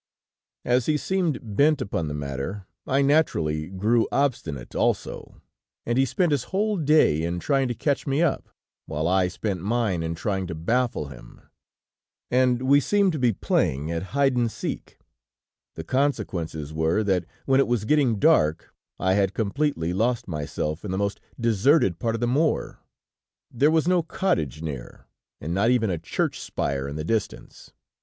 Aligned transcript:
"As 0.65 0.87
he 0.87 0.97
seemed 0.97 1.55
bent 1.55 1.79
upon 1.79 2.07
the 2.07 2.15
matter, 2.15 2.65
I 2.87 3.03
naturally 3.03 3.67
grew 3.69 4.07
obstinate 4.11 4.73
also, 4.73 5.43
and 5.85 5.95
he 5.95 6.05
spent 6.05 6.31
his 6.31 6.45
whole 6.45 6.77
day 6.77 7.21
in 7.21 7.37
trying 7.39 7.67
to 7.67 7.75
catch 7.75 8.07
me 8.07 8.19
up, 8.23 8.49
while 8.87 9.07
I 9.07 9.27
spent 9.27 9.61
mine 9.61 10.01
in 10.01 10.15
trying 10.15 10.47
to 10.47 10.55
baffle 10.55 11.09
him, 11.09 11.41
and 12.31 12.63
we 12.63 12.79
seemed 12.79 13.11
to 13.11 13.19
be 13.19 13.31
playing 13.31 13.91
at 13.91 14.01
hide 14.17 14.35
and 14.35 14.51
seek; 14.51 14.97
the 15.75 15.83
consequences 15.83 16.73
were, 16.73 17.03
that 17.03 17.25
when 17.45 17.59
it 17.59 17.67
was 17.67 17.85
getting 17.85 18.17
dark, 18.17 18.73
I 18.99 19.13
had 19.13 19.35
completely 19.35 19.93
lost 19.93 20.27
myself 20.27 20.83
in 20.83 20.89
the 20.89 20.97
most 20.97 21.21
deserted 21.39 21.99
part 21.99 22.15
of 22.15 22.21
the 22.21 22.27
moor. 22.27 22.79
There 23.51 23.69
was 23.69 23.87
no 23.87 24.01
cottage 24.01 24.63
near, 24.63 25.05
and 25.39 25.53
not 25.53 25.69
even 25.69 25.91
a 25.91 25.99
church 25.99 26.39
spire 26.39 26.87
in 26.87 26.95
the 26.95 27.03
distance. 27.03 27.71